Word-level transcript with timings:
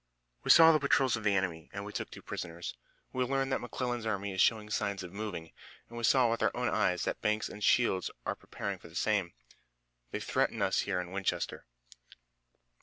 "We 0.43 0.49
saw 0.49 0.71
the 0.71 0.79
patrols 0.79 1.15
of 1.15 1.23
the 1.23 1.35
enemy, 1.35 1.69
and 1.71 1.85
we 1.85 1.93
took 1.93 2.09
two 2.09 2.23
prisoners. 2.23 2.75
We 3.13 3.23
learned 3.23 3.51
that 3.51 3.61
McClellan's 3.61 4.07
army 4.07 4.33
is 4.33 4.41
showing 4.41 4.71
signs 4.71 5.03
of 5.03 5.13
moving, 5.13 5.51
and 5.89 5.95
we 5.95 6.03
saw 6.03 6.31
with 6.31 6.41
our 6.41 6.49
own 6.57 6.69
eyes 6.69 7.03
that 7.03 7.21
Banks 7.21 7.47
and 7.47 7.63
Shields 7.63 8.09
are 8.25 8.33
preparing 8.35 8.79
for 8.79 8.87
the 8.87 8.95
same. 8.95 9.33
They 10.09 10.19
threaten 10.19 10.59
us 10.59 10.79
here 10.79 10.99
in 10.99 11.11
Winchester." 11.11 11.65